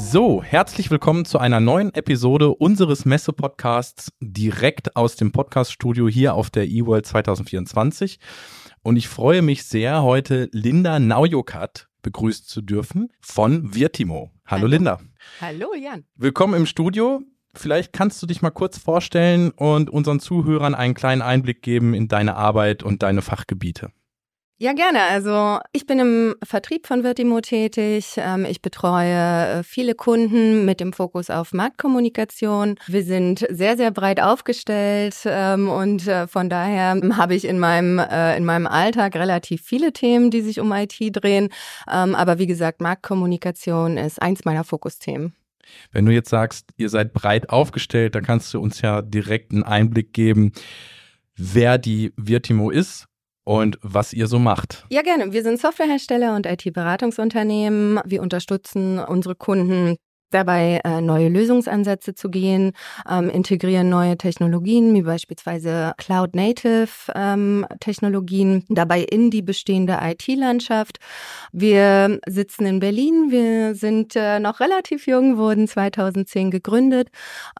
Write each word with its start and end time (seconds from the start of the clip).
So, 0.00 0.44
herzlich 0.44 0.92
willkommen 0.92 1.24
zu 1.24 1.38
einer 1.38 1.58
neuen 1.58 1.92
Episode 1.92 2.54
unseres 2.54 3.04
Messe-Podcasts 3.04 4.12
direkt 4.20 4.94
aus 4.94 5.16
dem 5.16 5.32
Podcast-Studio 5.32 6.08
hier 6.08 6.34
auf 6.34 6.50
der 6.50 6.66
eWorld 6.68 7.04
2024. 7.04 8.20
Und 8.82 8.96
ich 8.96 9.08
freue 9.08 9.42
mich 9.42 9.64
sehr, 9.64 10.04
heute 10.04 10.48
Linda 10.52 11.00
Naujokat 11.00 11.88
begrüßen 12.02 12.46
zu 12.46 12.62
dürfen 12.62 13.12
von 13.20 13.74
Virtimo. 13.74 14.30
Hallo, 14.46 14.62
Hallo 14.62 14.66
Linda. 14.68 15.00
Hallo 15.40 15.74
Jan. 15.74 16.04
Willkommen 16.14 16.54
im 16.54 16.66
Studio. 16.66 17.20
Vielleicht 17.54 17.92
kannst 17.92 18.22
du 18.22 18.26
dich 18.26 18.40
mal 18.40 18.50
kurz 18.50 18.78
vorstellen 18.78 19.50
und 19.50 19.90
unseren 19.90 20.20
Zuhörern 20.20 20.76
einen 20.76 20.94
kleinen 20.94 21.22
Einblick 21.22 21.60
geben 21.60 21.92
in 21.92 22.06
deine 22.06 22.36
Arbeit 22.36 22.84
und 22.84 23.02
deine 23.02 23.20
Fachgebiete. 23.20 23.90
Ja, 24.60 24.72
gerne. 24.72 25.02
Also 25.02 25.60
ich 25.72 25.86
bin 25.86 26.00
im 26.00 26.34
Vertrieb 26.42 26.88
von 26.88 27.02
Vertimo 27.02 27.40
tätig. 27.40 28.14
Ähm, 28.16 28.44
ich 28.44 28.60
betreue 28.60 29.60
äh, 29.60 29.62
viele 29.62 29.94
Kunden 29.94 30.64
mit 30.64 30.80
dem 30.80 30.92
Fokus 30.92 31.30
auf 31.30 31.52
Marktkommunikation. 31.52 32.74
Wir 32.88 33.04
sind 33.04 33.46
sehr, 33.50 33.76
sehr 33.76 33.92
breit 33.92 34.20
aufgestellt 34.20 35.14
ähm, 35.26 35.68
und 35.68 36.08
äh, 36.08 36.26
von 36.26 36.50
daher 36.50 37.00
habe 37.16 37.36
ich 37.36 37.44
in 37.44 37.60
meinem, 37.60 38.00
äh, 38.00 38.36
in 38.36 38.44
meinem 38.44 38.66
Alltag 38.66 39.14
relativ 39.14 39.62
viele 39.62 39.92
Themen, 39.92 40.32
die 40.32 40.40
sich 40.40 40.58
um 40.58 40.72
IT 40.72 40.98
drehen. 40.98 41.50
Ähm, 41.88 42.16
aber 42.16 42.40
wie 42.40 42.48
gesagt, 42.48 42.80
Marktkommunikation 42.80 43.96
ist 43.96 44.20
eins 44.20 44.44
meiner 44.44 44.64
Fokusthemen. 44.64 45.36
Wenn 45.92 46.04
du 46.04 46.12
jetzt 46.12 46.30
sagst, 46.30 46.70
ihr 46.76 46.88
seid 46.88 47.12
breit 47.12 47.50
aufgestellt, 47.50 48.16
dann 48.16 48.24
kannst 48.24 48.52
du 48.52 48.60
uns 48.60 48.80
ja 48.80 49.02
direkt 49.02 49.52
einen 49.52 49.62
Einblick 49.62 50.12
geben, 50.12 50.50
wer 51.36 51.78
die 51.78 52.12
Virtimo 52.16 52.70
ist 52.70 53.07
und 53.48 53.78
was 53.80 54.12
ihr 54.12 54.26
so 54.26 54.38
macht. 54.38 54.84
Ja, 54.90 55.00
gerne. 55.00 55.32
Wir 55.32 55.42
sind 55.42 55.58
Softwarehersteller 55.58 56.36
und 56.36 56.44
IT-Beratungsunternehmen. 56.44 57.98
Wir 58.04 58.20
unterstützen 58.20 58.98
unsere 58.98 59.34
Kunden 59.36 59.96
dabei 60.30 60.80
äh, 60.84 61.00
neue 61.00 61.28
Lösungsansätze 61.28 62.14
zu 62.14 62.30
gehen, 62.30 62.72
ähm, 63.08 63.30
integrieren 63.30 63.88
neue 63.88 64.18
Technologien, 64.18 64.94
wie 64.94 65.02
beispielsweise 65.02 65.92
Cloud-Native-Technologien, 65.96 68.52
ähm, 68.52 68.64
dabei 68.68 69.02
in 69.02 69.30
die 69.30 69.42
bestehende 69.42 69.98
IT-Landschaft. 70.02 70.98
Wir 71.52 72.18
sitzen 72.26 72.66
in 72.66 72.80
Berlin, 72.80 73.30
wir 73.30 73.74
sind 73.74 74.16
äh, 74.16 74.40
noch 74.40 74.60
relativ 74.60 75.06
jung, 75.06 75.38
wurden 75.38 75.68
2010 75.68 76.50
gegründet 76.50 77.08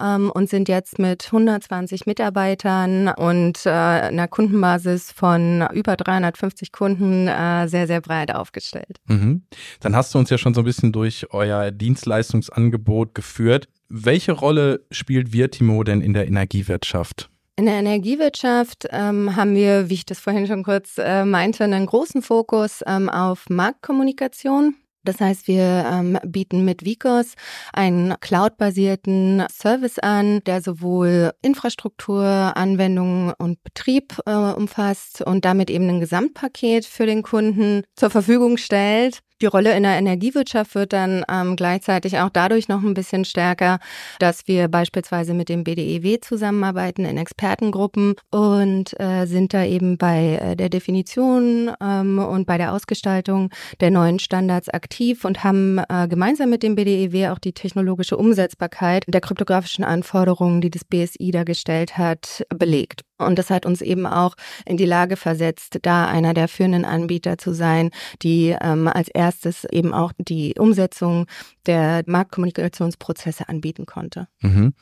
ähm, 0.01 0.31
und 0.31 0.51
sind 0.51 0.69
jetzt 0.69 0.99
mit 0.99 1.27
120 1.27 2.07
Mitarbeitern 2.07 3.09
und 3.09 3.67
äh, 3.67 3.71
einer 3.71 4.29
Kundenbasis 4.29 5.13
von 5.13 5.67
über 5.73 5.97
350 5.97 6.73
Kunden 6.73 7.27
sehr, 7.27 7.87
sehr 7.87 8.01
breit 8.01 8.35
aufgestellt. 8.35 8.99
Mhm. 9.07 9.43
Dann 9.81 9.97
hast 9.97 10.15
du 10.15 10.19
uns 10.19 10.31
ja 10.31 10.39
schon 10.39 10.55
so 10.55 10.63
ein 10.63 10.65
bisschen 10.65 10.93
durch 10.93 11.27
euer 11.31 11.71
Dienstleistungs 11.71 12.51
Angebot 12.59 13.15
geführt. 13.15 13.69
Welche 13.89 14.33
Rolle 14.33 14.85
spielt 14.91 15.33
Virtimo 15.33 15.85
denn 15.85 16.01
in 16.01 16.13
der 16.13 16.27
Energiewirtschaft? 16.27 17.31
In 17.57 17.67
der 17.67 17.77
Energiewirtschaft 17.77 18.89
ähm, 18.91 19.37
haben 19.37 19.55
wir, 19.55 19.89
wie 19.89 19.95
ich 19.95 20.07
das 20.07 20.19
vorhin 20.19 20.47
schon 20.47 20.65
kurz 20.65 20.99
äh, 20.99 21.25
meinte, 21.25 21.65
einen 21.65 21.87
großen 21.87 22.23
Fokus 22.23 22.83
ähm, 22.87 23.09
auf 23.09 23.49
Marktkommunikation. 23.49 24.75
Das 25.05 25.21
heißt, 25.21 25.49
wir 25.49 25.87
ähm, 25.91 26.19
bieten 26.27 26.65
mit 26.65 26.85
Vicos 26.85 27.35
einen 27.73 28.15
cloud-basierten 28.21 29.45
Service 29.51 29.99
an, 29.99 30.41
der 30.45 30.61
sowohl 30.61 31.33
Infrastruktur, 31.41 32.25
Anwendungen 32.25 33.33
und 33.39 33.63
Betrieb 33.63 34.19
äh, 34.27 34.33
umfasst 34.33 35.23
und 35.23 35.45
damit 35.45 35.71
eben 35.71 35.89
ein 35.89 36.01
Gesamtpaket 36.01 36.85
für 36.85 37.07
den 37.07 37.23
Kunden 37.23 37.85
zur 37.95 38.11
Verfügung 38.11 38.59
stellt. 38.59 39.21
Die 39.41 39.47
Rolle 39.47 39.77
in 39.77 39.85
der 39.85 39.97
Energiewirtschaft 39.97 40.75
wird 40.75 40.93
dann 40.93 41.25
ähm, 41.31 41.55
gleichzeitig 41.55 42.19
auch 42.19 42.29
dadurch 42.29 42.67
noch 42.67 42.83
ein 42.83 42.95
bisschen 42.95 43.25
stärker, 43.25 43.79
dass 44.19 44.49
wir 44.49 44.67
beispielsweise 44.67 45.33
mit 45.33 45.49
dem 45.49 45.63
BDEW 45.63 46.19
zusammenarbeiten 46.21 47.05
in 47.05 47.17
Expertengruppen 47.17 48.17
und 48.33 48.99
äh, 48.99 49.27
sind 49.27 49.55
da 49.55 49.65
eben 49.65 49.97
bei 49.97 50.41
äh, 50.43 50.57
der 50.57 50.71
Definition 50.71 51.71
ähm, 51.81 52.19
und 52.19 52.47
bei 52.47 52.59
der 52.59 52.73
Ausgestaltung 52.73 53.51
der 53.81 53.93
neuen 53.93 54.19
Standards 54.19 54.69
aktiv 54.69 55.25
und 55.25 55.45
haben 55.45 55.79
äh, 55.89 56.09
gemeinsam 56.09 56.51
mit 56.51 56.65
dem 56.65 56.75
BDEW 56.75 57.29
auch 57.31 57.39
die 57.39 57.53
technologische 57.53 58.17
Umsetzbarkeit 58.17 59.05
der 59.07 59.21
kryptografischen 59.21 59.85
Anforderungen, 59.85 60.61
die 60.61 60.71
das 60.71 60.85
BSI 60.85 61.31
da 61.31 61.45
gestellt 61.45 61.97
hat, 61.97 62.45
belegt. 62.49 63.08
Und 63.19 63.39
das 63.39 63.51
hat 63.51 63.67
uns 63.67 63.83
eben 63.83 64.07
auch 64.07 64.35
in 64.65 64.77
die 64.77 64.87
Lage 64.87 65.17
versetzt, 65.17 65.79
da 65.83 66.07
einer 66.07 66.35
der 66.35 66.49
führenden 66.49 66.85
Anbieter 66.85 67.39
zu 67.39 67.53
sein, 67.53 67.91
die 68.23 68.57
ähm, 68.61 68.89
als 68.89 69.09
erstes 69.09 69.65
eben 69.65 69.93
auch 69.93 70.13
die 70.19 70.55
Umsetzung 70.59 71.27
der 71.67 72.03
Marktkommunikationsprozesse 72.07 73.49
anbieten 73.49 73.87
konnte. 73.87 74.29
Mhm. 74.41 74.75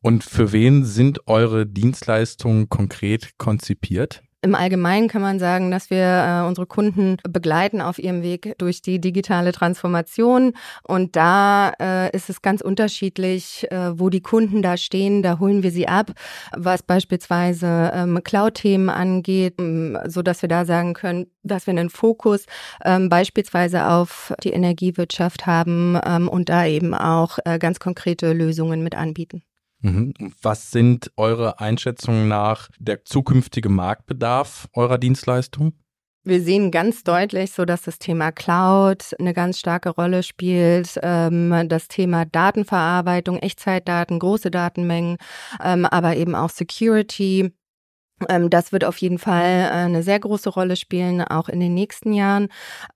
Und 0.00 0.24
für 0.24 0.52
wen 0.52 0.84
sind 0.84 1.28
eure 1.28 1.66
Dienstleistungen 1.66 2.68
konkret 2.68 3.38
konzipiert? 3.38 4.22
Im 4.44 4.56
Allgemeinen 4.56 5.06
kann 5.06 5.22
man 5.22 5.38
sagen, 5.38 5.70
dass 5.70 5.88
wir 5.88 5.98
äh, 5.98 6.48
unsere 6.48 6.66
Kunden 6.66 7.16
begleiten 7.22 7.80
auf 7.80 8.00
ihrem 8.00 8.22
Weg 8.22 8.58
durch 8.58 8.82
die 8.82 9.00
digitale 9.00 9.52
Transformation. 9.52 10.54
Und 10.82 11.14
da 11.14 11.72
äh, 11.80 12.10
ist 12.10 12.28
es 12.28 12.42
ganz 12.42 12.60
unterschiedlich, 12.60 13.70
äh, 13.70 13.96
wo 13.96 14.10
die 14.10 14.20
Kunden 14.20 14.60
da 14.60 14.76
stehen. 14.76 15.22
Da 15.22 15.38
holen 15.38 15.62
wir 15.62 15.70
sie 15.70 15.86
ab, 15.86 16.10
was 16.56 16.82
beispielsweise 16.82 17.92
ähm, 17.94 18.20
Cloud-Themen 18.24 18.88
angeht, 18.88 19.60
ähm, 19.60 19.96
so 20.08 20.22
dass 20.22 20.42
wir 20.42 20.48
da 20.48 20.64
sagen 20.64 20.94
können, 20.94 21.28
dass 21.44 21.68
wir 21.68 21.72
einen 21.72 21.88
Fokus 21.88 22.46
ähm, 22.84 23.08
beispielsweise 23.08 23.86
auf 23.86 24.34
die 24.42 24.50
Energiewirtschaft 24.50 25.46
haben 25.46 25.96
ähm, 26.04 26.28
und 26.28 26.48
da 26.48 26.66
eben 26.66 26.94
auch 26.94 27.38
äh, 27.44 27.60
ganz 27.60 27.78
konkrete 27.78 28.32
Lösungen 28.32 28.82
mit 28.82 28.96
anbieten. 28.96 29.44
Mhm. 29.82 30.14
Was 30.40 30.70
sind 30.70 31.10
eure 31.16 31.60
Einschätzungen 31.60 32.28
nach 32.28 32.70
der 32.78 33.04
zukünftige 33.04 33.68
Marktbedarf 33.68 34.68
eurer 34.72 34.98
Dienstleistung? 34.98 35.74
Wir 36.24 36.40
sehen 36.40 36.70
ganz 36.70 37.02
deutlich 37.02 37.50
so, 37.50 37.64
dass 37.64 37.82
das 37.82 37.98
Thema 37.98 38.30
Cloud 38.30 39.12
eine 39.18 39.34
ganz 39.34 39.58
starke 39.58 39.90
Rolle 39.90 40.22
spielt. 40.22 40.96
Ähm, 41.02 41.66
das 41.68 41.88
Thema 41.88 42.24
Datenverarbeitung, 42.24 43.38
Echtzeitdaten, 43.38 44.20
große 44.20 44.52
Datenmengen, 44.52 45.16
ähm, 45.60 45.84
aber 45.84 46.14
eben 46.16 46.36
auch 46.36 46.50
Security 46.50 47.52
das 48.48 48.72
wird 48.72 48.84
auf 48.84 48.98
jeden 48.98 49.18
Fall 49.18 49.42
äh, 49.42 49.70
eine 49.72 50.02
sehr 50.02 50.20
große 50.20 50.50
Rolle 50.50 50.76
spielen, 50.76 51.22
auch 51.22 51.48
in 51.48 51.60
den 51.60 51.74
nächsten 51.74 52.12
Jahren. 52.12 52.48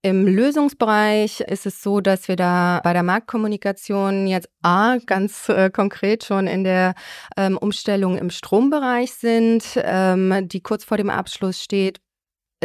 Im 0.02 0.26
Lösungsbereich 0.26 1.40
ist 1.40 1.66
es 1.66 1.82
so, 1.82 2.00
dass 2.00 2.28
wir 2.28 2.36
da 2.36 2.80
bei 2.84 2.92
der 2.92 3.02
Marktkommunikation 3.02 4.26
jetzt 4.26 4.48
A, 4.62 4.98
ganz 5.04 5.48
äh, 5.48 5.70
konkret 5.70 6.24
schon 6.24 6.46
in 6.46 6.64
der 6.64 6.94
ähm, 7.36 7.56
Umstellung 7.58 8.18
im 8.18 8.30
Strombereich 8.30 9.12
sind, 9.14 9.64
ähm, 9.76 10.48
die 10.48 10.60
kurz 10.60 10.84
vor 10.84 10.96
dem 10.96 11.10
Abschluss 11.10 11.62
steht 11.62 12.00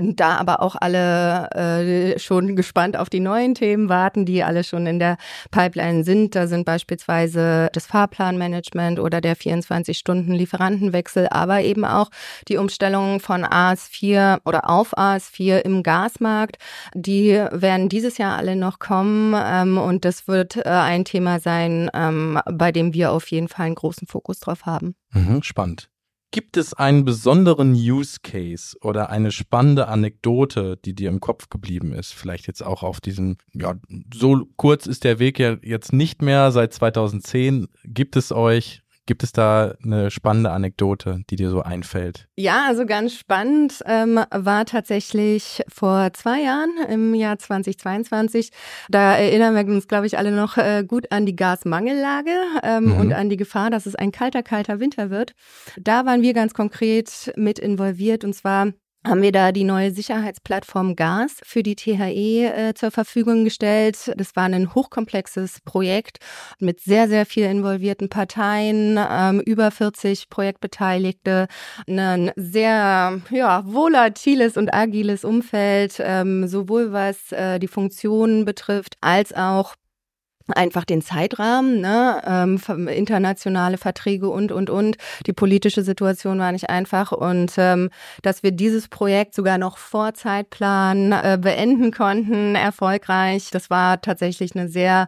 da 0.01 0.37
aber 0.37 0.61
auch 0.61 0.75
alle 0.79 1.49
äh, 1.51 2.19
schon 2.19 2.55
gespannt 2.55 2.97
auf 2.97 3.09
die 3.09 3.19
neuen 3.19 3.55
Themen 3.55 3.89
warten, 3.89 4.25
die 4.25 4.43
alle 4.43 4.63
schon 4.63 4.87
in 4.87 4.99
der 4.99 5.17
Pipeline 5.51 6.03
sind. 6.03 6.35
Da 6.35 6.47
sind 6.47 6.65
beispielsweise 6.65 7.69
das 7.73 7.85
Fahrplanmanagement 7.85 8.99
oder 8.99 9.21
der 9.21 9.37
24-Stunden-Lieferantenwechsel, 9.37 11.27
aber 11.29 11.61
eben 11.61 11.85
auch 11.85 12.09
die 12.47 12.57
Umstellung 12.57 13.19
von 13.19 13.45
AS4 13.45 14.39
oder 14.45 14.69
auf 14.69 14.97
AS4 14.97 15.59
im 15.59 15.83
Gasmarkt. 15.83 16.57
Die 16.93 17.31
werden 17.51 17.89
dieses 17.89 18.17
Jahr 18.17 18.37
alle 18.37 18.55
noch 18.55 18.79
kommen 18.79 19.35
ähm, 19.37 19.77
und 19.77 20.05
das 20.05 20.27
wird 20.27 20.57
äh, 20.57 20.69
ein 20.69 21.05
Thema 21.05 21.39
sein, 21.39 21.89
ähm, 21.93 22.39
bei 22.51 22.71
dem 22.71 22.93
wir 22.93 23.11
auf 23.11 23.29
jeden 23.31 23.47
Fall 23.47 23.67
einen 23.67 23.75
großen 23.75 24.07
Fokus 24.07 24.39
drauf 24.39 24.65
haben. 24.65 24.95
Mhm, 25.13 25.43
spannend. 25.43 25.90
Gibt 26.31 26.55
es 26.55 26.73
einen 26.73 27.03
besonderen 27.03 27.73
Use 27.73 28.19
Case 28.23 28.77
oder 28.81 29.09
eine 29.09 29.31
spannende 29.31 29.89
Anekdote, 29.89 30.77
die 30.77 30.95
dir 30.95 31.09
im 31.09 31.19
Kopf 31.19 31.49
geblieben 31.49 31.91
ist? 31.91 32.13
Vielleicht 32.13 32.47
jetzt 32.47 32.63
auch 32.63 32.83
auf 32.83 33.01
diesem, 33.01 33.35
ja, 33.53 33.75
so 34.13 34.47
kurz 34.55 34.85
ist 34.85 35.03
der 35.03 35.19
Weg 35.19 35.39
ja 35.39 35.57
jetzt 35.61 35.91
nicht 35.91 36.21
mehr 36.21 36.51
seit 36.51 36.73
2010. 36.73 37.67
Gibt 37.83 38.15
es 38.15 38.31
euch, 38.31 38.81
Gibt 39.11 39.23
es 39.23 39.33
da 39.33 39.75
eine 39.83 40.09
spannende 40.09 40.51
Anekdote, 40.51 41.19
die 41.29 41.35
dir 41.35 41.49
so 41.49 41.61
einfällt? 41.61 42.29
Ja, 42.37 42.63
also 42.69 42.85
ganz 42.85 43.13
spannend 43.13 43.83
ähm, 43.85 44.21
war 44.31 44.63
tatsächlich 44.63 45.61
vor 45.67 46.13
zwei 46.13 46.43
Jahren, 46.43 46.69
im 46.87 47.13
Jahr 47.13 47.37
2022. 47.37 48.51
Da 48.87 49.17
erinnern 49.17 49.53
wir 49.53 49.65
uns, 49.65 49.89
glaube 49.89 50.07
ich, 50.07 50.17
alle 50.17 50.31
noch 50.31 50.55
äh, 50.55 50.85
gut 50.87 51.11
an 51.11 51.25
die 51.25 51.35
Gasmangellage 51.35 52.31
ähm, 52.63 52.85
mhm. 52.85 52.97
und 53.01 53.11
an 53.11 53.27
die 53.27 53.35
Gefahr, 53.35 53.69
dass 53.69 53.85
es 53.85 53.95
ein 53.95 54.13
kalter, 54.13 54.43
kalter 54.43 54.79
Winter 54.79 55.09
wird. 55.09 55.33
Da 55.77 56.05
waren 56.05 56.21
wir 56.21 56.31
ganz 56.31 56.53
konkret 56.53 57.33
mit 57.35 57.59
involviert 57.59 58.23
und 58.23 58.33
zwar 58.33 58.67
haben 59.05 59.21
wir 59.21 59.31
da 59.31 59.51
die 59.51 59.63
neue 59.63 59.91
Sicherheitsplattform 59.91 60.95
GAS 60.95 61.37
für 61.43 61.63
die 61.63 61.75
THE 61.75 62.45
äh, 62.45 62.73
zur 62.75 62.91
Verfügung 62.91 63.43
gestellt. 63.43 64.11
Das 64.15 64.35
war 64.35 64.43
ein 64.43 64.75
hochkomplexes 64.75 65.61
Projekt 65.61 66.19
mit 66.59 66.81
sehr, 66.81 67.07
sehr 67.07 67.25
viel 67.25 67.45
involvierten 67.45 68.09
Parteien, 68.09 68.99
ähm, 68.99 69.39
über 69.41 69.71
40 69.71 70.29
Projektbeteiligte, 70.29 71.47
ein 71.87 72.31
sehr 72.35 73.21
ja, 73.31 73.63
volatiles 73.65 74.55
und 74.55 74.73
agiles 74.73 75.25
Umfeld, 75.25 75.95
ähm, 75.99 76.47
sowohl 76.47 76.91
was 76.91 77.31
äh, 77.31 77.59
die 77.59 77.67
Funktionen 77.67 78.45
betrifft, 78.45 78.97
als 79.01 79.33
auch 79.33 79.75
einfach 80.47 80.85
den 80.85 81.01
Zeitrahmen, 81.01 81.81
ne, 81.81 82.21
ähm, 82.25 82.87
internationale 82.87 83.77
Verträge 83.77 84.29
und, 84.29 84.51
und, 84.51 84.69
und. 84.69 84.97
Die 85.25 85.33
politische 85.33 85.83
Situation 85.83 86.39
war 86.39 86.51
nicht 86.51 86.69
einfach 86.69 87.11
und 87.11 87.53
ähm, 87.57 87.89
dass 88.21 88.43
wir 88.43 88.51
dieses 88.51 88.87
Projekt 88.87 89.35
sogar 89.35 89.57
noch 89.57 89.77
vor 89.77 90.13
Zeitplan 90.13 91.11
äh, 91.11 91.37
beenden 91.41 91.91
konnten, 91.91 92.55
erfolgreich, 92.55 93.49
das 93.51 93.69
war 93.69 94.01
tatsächlich 94.01 94.55
eine 94.55 94.69
sehr 94.69 95.07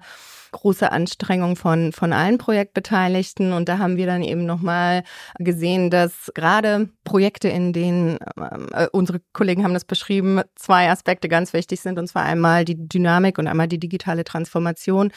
große 0.54 0.92
Anstrengung 0.92 1.58
von, 1.58 1.92
von 1.92 2.14
allen 2.14 2.38
Projektbeteiligten. 2.38 3.52
Und 3.52 3.68
da 3.68 3.78
haben 3.80 3.98
wir 3.98 4.06
dann 4.06 4.24
eben 4.24 4.46
nochmal 4.46 5.04
gesehen, 5.40 5.90
dass 5.90 6.32
gerade 6.34 6.90
Projekte, 7.04 7.50
in 7.50 7.74
denen 7.74 8.18
äh, 8.72 8.88
unsere 8.92 9.20
Kollegen 9.34 9.64
haben 9.64 9.74
das 9.74 9.86
beschrieben, 9.86 10.42
zwei 10.56 10.90
Aspekte 10.90 11.28
ganz 11.28 11.52
wichtig 11.54 11.82
sind. 11.82 12.00
Und 12.00 12.08
zwar 12.08 12.24
einmal 12.24 12.64
die 12.64 12.88
Dynamik 12.88 13.38
und 13.38 13.48
einmal 13.48 13.68
die 13.68 13.80
digitale 13.80 14.24
Transformation 14.24 15.12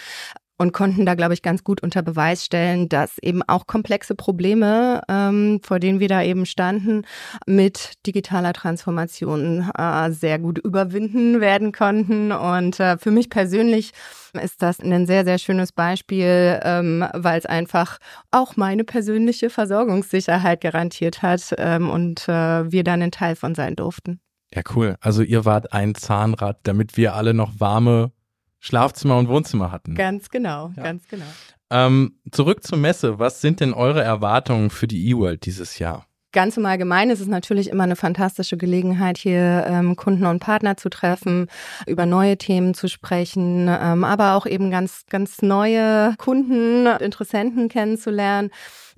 und 0.58 0.72
konnten 0.72 1.04
da, 1.04 1.14
glaube 1.14 1.34
ich, 1.34 1.42
ganz 1.42 1.64
gut 1.64 1.82
unter 1.82 2.02
Beweis 2.02 2.44
stellen, 2.44 2.88
dass 2.88 3.18
eben 3.18 3.42
auch 3.42 3.66
komplexe 3.66 4.14
Probleme, 4.14 5.02
ähm, 5.08 5.60
vor 5.62 5.78
denen 5.78 6.00
wir 6.00 6.08
da 6.08 6.22
eben 6.22 6.46
standen, 6.46 7.02
mit 7.46 7.94
digitaler 8.06 8.52
Transformation 8.52 9.70
äh, 9.76 10.10
sehr 10.10 10.38
gut 10.38 10.58
überwinden 10.58 11.40
werden 11.40 11.72
konnten. 11.72 12.32
Und 12.32 12.80
äh, 12.80 12.96
für 12.98 13.10
mich 13.10 13.28
persönlich 13.28 13.92
ist 14.32 14.62
das 14.62 14.80
ein 14.80 15.06
sehr, 15.06 15.24
sehr 15.24 15.38
schönes 15.38 15.72
Beispiel, 15.72 16.60
ähm, 16.62 17.04
weil 17.12 17.38
es 17.38 17.46
einfach 17.46 17.98
auch 18.30 18.56
meine 18.56 18.84
persönliche 18.84 19.50
Versorgungssicherheit 19.50 20.60
garantiert 20.60 21.22
hat 21.22 21.54
ähm, 21.58 21.90
und 21.90 22.28
äh, 22.28 22.70
wir 22.70 22.84
dann 22.84 23.02
ein 23.02 23.10
Teil 23.10 23.36
von 23.36 23.54
sein 23.54 23.76
durften. 23.76 24.20
Ja, 24.54 24.62
cool. 24.74 24.96
Also 25.00 25.22
ihr 25.22 25.44
wart 25.44 25.72
ein 25.72 25.94
Zahnrad, 25.94 26.60
damit 26.62 26.96
wir 26.96 27.14
alle 27.14 27.34
noch 27.34 27.58
warme 27.58 28.12
Schlafzimmer 28.60 29.16
und 29.18 29.28
Wohnzimmer 29.28 29.70
hatten. 29.70 29.94
Ganz 29.94 30.30
genau, 30.30 30.72
ja. 30.76 30.82
ganz 30.82 31.06
genau. 31.08 31.26
Ähm, 31.70 32.18
zurück 32.30 32.62
zur 32.62 32.78
Messe. 32.78 33.18
Was 33.18 33.40
sind 33.40 33.60
denn 33.60 33.74
eure 33.74 34.02
Erwartungen 34.02 34.70
für 34.70 34.86
die 34.86 35.08
E-World 35.08 35.46
dieses 35.46 35.78
Jahr? 35.78 36.06
Ganz 36.32 36.56
im 36.56 36.66
Allgemeinen 36.66 37.10
ist 37.10 37.20
es 37.20 37.28
natürlich 37.28 37.70
immer 37.70 37.84
eine 37.84 37.96
fantastische 37.96 38.56
Gelegenheit, 38.56 39.16
hier 39.16 39.64
ähm, 39.68 39.96
Kunden 39.96 40.26
und 40.26 40.40
Partner 40.40 40.76
zu 40.76 40.88
treffen, 40.88 41.46
über 41.86 42.04
neue 42.04 42.36
Themen 42.36 42.74
zu 42.74 42.88
sprechen, 42.88 43.68
ähm, 43.68 44.04
aber 44.04 44.34
auch 44.34 44.44
eben 44.44 44.70
ganz, 44.70 45.04
ganz 45.08 45.40
neue 45.40 46.14
Kunden, 46.18 46.86
Interessenten 46.86 47.68
kennenzulernen. 47.68 48.50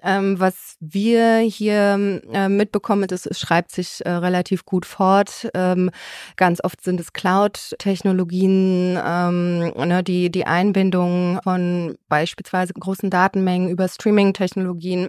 Ähm, 0.03 0.39
was 0.39 0.77
wir 0.81 1.39
hier 1.39 2.23
äh, 2.33 2.49
mitbekommen, 2.49 3.07
es 3.11 3.29
schreibt 3.39 3.73
sich 3.73 4.05
äh, 4.05 4.11
relativ 4.11 4.65
gut 4.65 4.87
fort. 4.87 5.49
Ähm, 5.55 5.91
ganz 6.37 6.63
oft 6.63 6.83
sind 6.83 7.01
es 7.01 7.13
Cloud-Technologien, 7.13 8.99
ähm, 9.05 9.73
ne, 9.77 10.03
die, 10.05 10.31
die 10.31 10.47
Einbindung 10.47 11.41
von 11.43 11.97
beispielsweise 12.09 12.75
großen 12.75 13.11
Datenmengen 13.11 13.69
über 13.71 13.89
Streaming-Technologien 13.89 15.09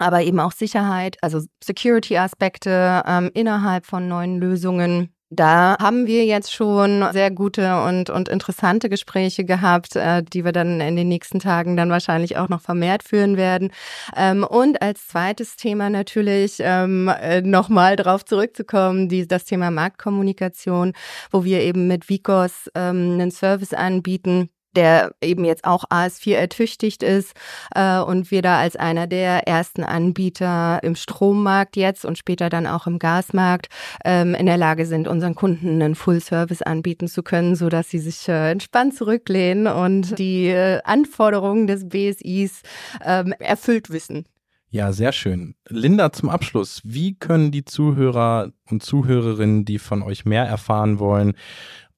aber 0.00 0.22
eben 0.22 0.40
auch 0.40 0.52
Sicherheit, 0.52 1.18
also 1.20 1.40
Security-Aspekte 1.62 3.02
ähm, 3.06 3.30
innerhalb 3.34 3.86
von 3.86 4.08
neuen 4.08 4.38
Lösungen. 4.40 5.14
Da 5.32 5.76
haben 5.78 6.08
wir 6.08 6.24
jetzt 6.24 6.52
schon 6.52 7.04
sehr 7.12 7.30
gute 7.30 7.80
und, 7.82 8.10
und 8.10 8.28
interessante 8.28 8.88
Gespräche 8.88 9.44
gehabt, 9.44 9.94
äh, 9.94 10.24
die 10.24 10.44
wir 10.44 10.50
dann 10.50 10.80
in 10.80 10.96
den 10.96 11.06
nächsten 11.06 11.38
Tagen 11.38 11.76
dann 11.76 11.88
wahrscheinlich 11.88 12.36
auch 12.36 12.48
noch 12.48 12.60
vermehrt 12.60 13.04
führen 13.04 13.36
werden. 13.36 13.70
Ähm, 14.16 14.42
und 14.42 14.82
als 14.82 15.06
zweites 15.06 15.54
Thema 15.54 15.88
natürlich 15.88 16.56
ähm, 16.58 17.08
äh, 17.08 17.42
nochmal 17.42 17.94
drauf 17.94 18.24
zurückzukommen, 18.24 19.08
die, 19.08 19.28
das 19.28 19.44
Thema 19.44 19.70
Marktkommunikation, 19.70 20.94
wo 21.30 21.44
wir 21.44 21.60
eben 21.60 21.86
mit 21.86 22.08
Vicos 22.08 22.68
ähm, 22.74 23.12
einen 23.12 23.30
Service 23.30 23.72
anbieten, 23.72 24.50
der 24.76 25.12
eben 25.20 25.44
jetzt 25.44 25.64
auch 25.64 25.84
AS4 25.84 26.34
ertüchtigt 26.34 27.02
ist 27.02 27.34
äh, 27.74 27.98
und 27.98 28.30
wir 28.30 28.42
da 28.42 28.58
als 28.58 28.76
einer 28.76 29.06
der 29.06 29.46
ersten 29.46 29.82
Anbieter 29.82 30.80
im 30.82 30.94
Strommarkt 30.94 31.76
jetzt 31.76 32.04
und 32.04 32.18
später 32.18 32.48
dann 32.48 32.66
auch 32.66 32.86
im 32.86 32.98
Gasmarkt 32.98 33.68
ähm, 34.04 34.34
in 34.34 34.46
der 34.46 34.56
Lage 34.56 34.86
sind, 34.86 35.08
unseren 35.08 35.34
Kunden 35.34 35.82
einen 35.82 35.94
Full-Service 35.94 36.62
anbieten 36.62 37.08
zu 37.08 37.22
können, 37.22 37.56
so 37.56 37.68
dass 37.68 37.90
sie 37.90 37.98
sich 37.98 38.28
äh, 38.28 38.50
entspannt 38.50 38.94
zurücklehnen 38.94 39.66
und 39.66 40.18
die 40.18 40.48
äh, 40.48 40.80
Anforderungen 40.84 41.66
des 41.66 41.88
BSIs 41.88 42.62
ähm, 43.04 43.32
erfüllt 43.38 43.90
wissen. 43.90 44.24
Ja, 44.72 44.92
sehr 44.92 45.10
schön. 45.10 45.56
Linda, 45.68 46.12
zum 46.12 46.28
Abschluss, 46.28 46.80
wie 46.84 47.16
können 47.18 47.50
die 47.50 47.64
Zuhörer 47.64 48.52
und 48.70 48.84
Zuhörerinnen, 48.84 49.64
die 49.64 49.80
von 49.80 50.02
euch 50.02 50.24
mehr 50.24 50.44
erfahren 50.44 51.00
wollen, 51.00 51.34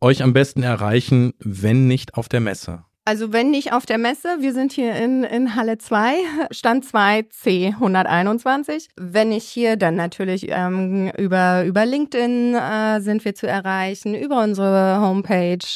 euch 0.02 0.22
am 0.22 0.32
besten 0.32 0.62
erreichen, 0.62 1.32
wenn 1.38 1.86
nicht 1.86 2.14
auf 2.14 2.28
der 2.28 2.40
Messe? 2.40 2.84
Also 3.04 3.32
wenn 3.32 3.50
nicht 3.50 3.72
auf 3.72 3.84
der 3.84 3.98
Messe, 3.98 4.28
wir 4.40 4.52
sind 4.52 4.72
hier 4.72 4.94
in, 4.94 5.24
in 5.24 5.56
Halle 5.56 5.76
2, 5.76 6.14
Stand 6.52 6.84
2C 6.84 7.72
121. 7.72 8.90
Wenn 8.96 9.30
nicht 9.30 9.48
hier, 9.48 9.76
dann 9.76 9.96
natürlich 9.96 10.46
ähm, 10.48 11.10
über, 11.18 11.64
über 11.64 11.84
LinkedIn 11.84 12.54
äh, 12.54 13.00
sind 13.00 13.24
wir 13.24 13.34
zu 13.34 13.48
erreichen, 13.48 14.14
über 14.14 14.40
unsere 14.40 15.00
Homepage, 15.00 15.66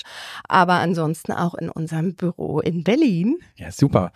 aber 0.46 0.74
ansonsten 0.74 1.32
auch 1.32 1.54
in 1.54 1.68
unserem 1.68 2.14
Büro 2.14 2.60
in 2.60 2.84
Berlin. 2.84 3.38
Ja, 3.56 3.72
super. 3.72 4.12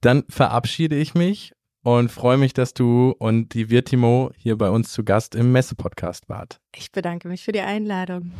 Dann 0.00 0.22
verabschiede 0.28 0.94
ich 0.94 1.14
mich 1.14 1.52
und 1.82 2.12
freue 2.12 2.36
mich, 2.36 2.54
dass 2.54 2.74
du 2.74 3.12
und 3.18 3.54
die 3.54 3.70
Virtimo 3.70 4.30
hier 4.36 4.56
bei 4.56 4.70
uns 4.70 4.92
zu 4.92 5.02
Gast 5.02 5.34
im 5.34 5.50
Messe-Podcast 5.50 6.28
wart. 6.28 6.60
Ich 6.76 6.92
bedanke 6.92 7.26
mich 7.26 7.42
für 7.42 7.52
die 7.52 7.60
Einladung. 7.60 8.30